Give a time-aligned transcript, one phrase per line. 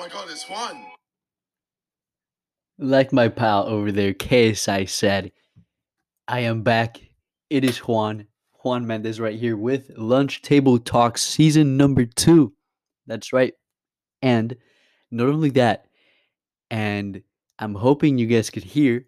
[0.00, 0.46] my god, it's.
[2.78, 5.30] Like my pal over there, KSI said,
[6.26, 6.98] I am back.
[7.50, 8.26] It is Juan.
[8.62, 12.54] Juan Mendez right here with Lunch Table Talks season number two.
[13.06, 13.52] That's right.
[14.22, 14.56] And
[15.10, 15.84] not only that,
[16.70, 17.22] and
[17.58, 19.04] I'm hoping you guys could hear,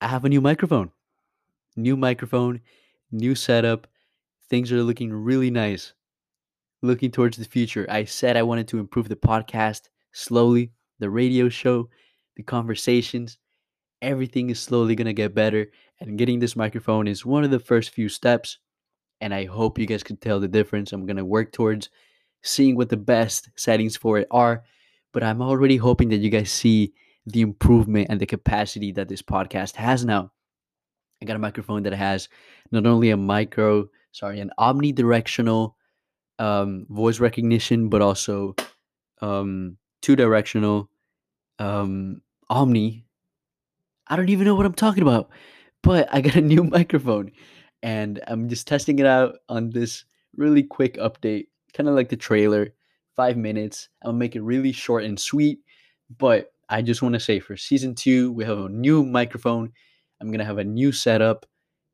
[0.00, 0.92] I have a new microphone.
[1.74, 2.60] New microphone,
[3.10, 3.88] new setup.
[4.48, 5.92] Things are looking really nice.
[6.82, 7.86] Looking towards the future.
[7.88, 11.88] I said I wanted to improve the podcast slowly, the radio show,
[12.36, 13.38] the conversations.
[14.00, 15.68] Everything is slowly going to get better.
[16.00, 18.58] And getting this microphone is one of the first few steps.
[19.20, 20.92] And I hope you guys can tell the difference.
[20.92, 21.88] I'm going to work towards
[22.42, 24.64] seeing what the best settings for it are.
[25.12, 26.94] But I'm already hoping that you guys see
[27.26, 30.32] the improvement and the capacity that this podcast has now.
[31.22, 32.28] I got a microphone that has
[32.72, 35.74] not only a micro, sorry, an omnidirectional
[36.38, 38.54] um, voice recognition, but also
[39.20, 40.90] um, two directional
[41.58, 43.04] um, omni.
[44.08, 45.30] I don't even know what I'm talking about,
[45.82, 47.32] but I got a new microphone
[47.82, 50.04] and I'm just testing it out on this
[50.36, 52.74] really quick update, kind of like the trailer,
[53.16, 53.88] five minutes.
[54.04, 55.60] Gonna make it really short and sweet,
[56.18, 59.72] but I just want to say for season two, we have a new microphone.
[60.20, 61.44] I'm going to have a new setup,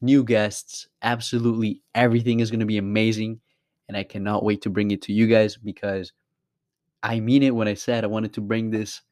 [0.00, 0.86] new guests.
[1.02, 3.40] Absolutely everything is going to be amazing.
[3.90, 6.12] And I cannot wait to bring it to you guys because
[7.02, 9.02] I mean it when I said I wanted to bring this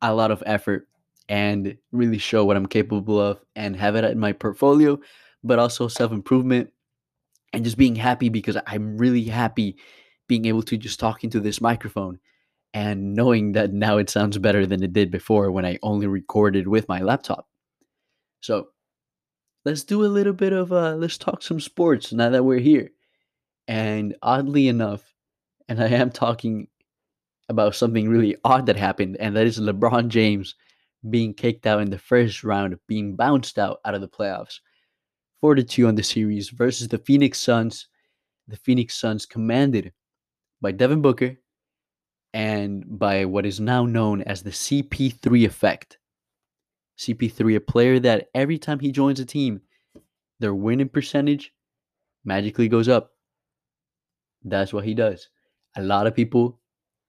[0.00, 0.88] a lot of effort
[1.28, 4.98] and really show what I'm capable of and have it in my portfolio,
[5.44, 6.72] but also self improvement
[7.52, 9.76] and just being happy because I'm really happy
[10.26, 12.18] being able to just talk into this microphone
[12.72, 16.66] and knowing that now it sounds better than it did before when I only recorded
[16.66, 17.46] with my laptop.
[18.40, 18.68] So
[19.66, 22.92] let's do a little bit of uh let's talk some sports now that we're here.
[23.68, 25.14] And oddly enough,
[25.68, 26.68] and I am talking
[27.50, 30.54] about something really odd that happened, and that is LeBron James
[31.10, 34.60] being kicked out in the first round, being bounced out out of the playoffs.
[35.40, 37.86] 4 to 2 on the series versus the Phoenix Suns.
[38.48, 39.92] The Phoenix Suns commanded
[40.60, 41.36] by Devin Booker,
[42.34, 45.98] and by what is now known as the CP3 effect.
[46.98, 49.60] CP3, a player that every time he joins a team,
[50.40, 51.52] their winning percentage
[52.24, 53.12] magically goes up.
[54.44, 55.28] That's what he does.
[55.76, 56.58] A lot of people,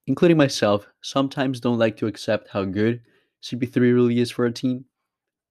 [0.08, 3.02] including myself, sometimes don't like to accept how good
[3.44, 4.86] CP3 really is for a team,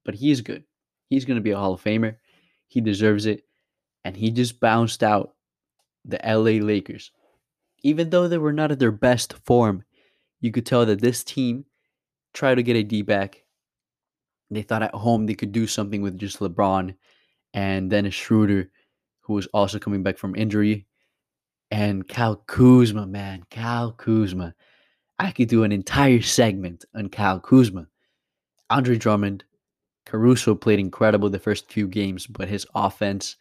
[0.04, 0.64] but he is good.
[1.08, 2.16] He's going to be a Hall of Famer.
[2.66, 3.44] He deserves it.
[4.04, 5.34] And he just bounced out
[6.04, 7.10] the LA Lakers
[7.82, 9.84] even though they were not at their best form,
[10.40, 11.64] you could tell that this team
[12.32, 13.44] tried to get AD back.
[14.50, 16.94] They thought at home they could do something with just LeBron
[17.54, 18.70] and Dennis Schroeder,
[19.20, 20.86] who was also coming back from injury,
[21.70, 24.54] and Cal Kuzma, man, Cal Kuzma.
[25.18, 27.88] I could do an entire segment on Cal Kuzma.
[28.70, 29.44] Andre Drummond,
[30.06, 33.36] Caruso played incredible the first few games, but his offense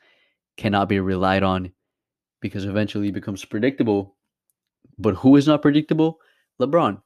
[0.58, 1.72] cannot be relied on
[2.42, 4.18] because eventually it becomes predictable
[4.98, 6.20] but who is not predictable?
[6.59, 7.02] LeBron.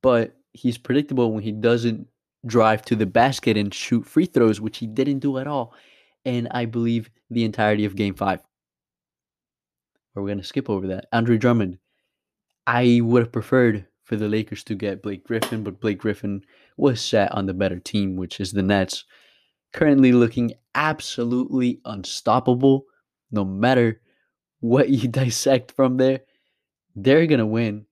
[0.00, 2.06] But he's predictable when he doesn't
[2.46, 5.74] drive to the basket and shoot free throws, which he didn't do at all.
[6.24, 8.40] And I believe the entirety of game five.
[10.20, 11.06] We're going to skip over that.
[11.12, 11.78] Andre Drummond.
[12.66, 16.42] I would have preferred for the Lakers to get Blake Griffin, but Blake Griffin
[16.76, 19.04] was set on the better team, which is the Nets.
[19.72, 22.84] Currently looking absolutely unstoppable,
[23.30, 24.00] no matter
[24.60, 26.20] what you dissect from there
[27.02, 27.86] they're going to win.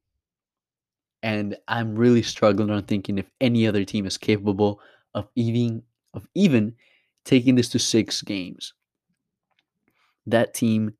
[1.23, 4.81] And I'm really struggling on thinking if any other team is capable
[5.15, 5.83] of even
[6.15, 6.75] of even
[7.25, 8.73] taking this to 6 games.
[10.27, 10.95] That team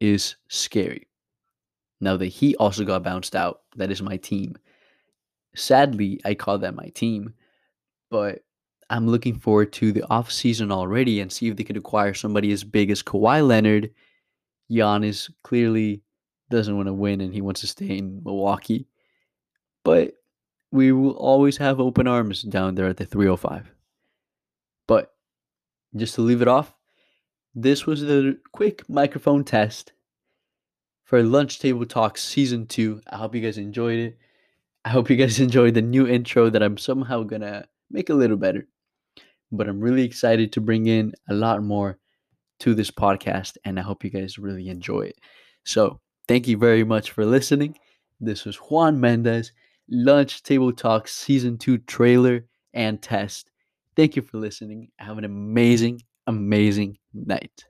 [0.00, 1.06] is scary.
[2.00, 3.62] Now the Heat also got bounced out.
[3.76, 4.56] That is my team.
[5.54, 7.34] Sadly, I call that my team,
[8.10, 8.44] but
[8.90, 12.64] I'm looking forward to the offseason already and see if they could acquire somebody as
[12.64, 13.90] big as Kawhi Leonard.
[14.70, 16.02] Giannis clearly
[16.50, 18.86] doesn't want to win and he wants to stay in Milwaukee.
[19.84, 20.14] But
[20.70, 23.70] we will always have open arms down there at the 305.
[24.86, 25.12] But
[25.96, 26.74] just to leave it off,
[27.54, 29.92] this was the quick microphone test
[31.08, 33.00] for Lunch Table Talks Season 2.
[33.10, 34.18] I hope you guys enjoyed it.
[34.84, 38.14] I hope you guys enjoyed the new intro that I'm somehow going to make a
[38.14, 38.68] little better.
[39.50, 41.98] But I'm really excited to bring in a lot more
[42.60, 45.16] to this podcast, and I hope you guys really enjoy it.
[45.64, 47.78] So, Thank you very much for listening.
[48.20, 49.52] This was Juan Mendez,
[49.88, 52.44] Lunch Table Talk Season 2 trailer
[52.74, 53.50] and test.
[53.96, 54.90] Thank you for listening.
[54.98, 57.64] Have an amazing, amazing night.